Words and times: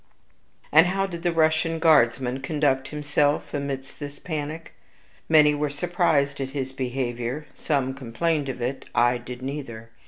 And 0.71 0.87
how 0.87 1.05
did 1.05 1.21
the 1.21 1.31
Russian 1.31 1.77
guardsman 1.77 2.41
conduct 2.41 2.87
himself 2.87 3.53
amidst 3.53 3.99
this 3.99 4.17
panic? 4.17 4.73
Many 5.29 5.53
were 5.53 5.69
surprised 5.69 6.41
at 6.41 6.49
his 6.57 6.71
behavior; 6.73 7.45
some 7.53 7.93
complained 7.93 8.49
of 8.49 8.63
it; 8.63 8.85
I 8.95 9.19
did 9.19 9.43
neither. 9.43 9.91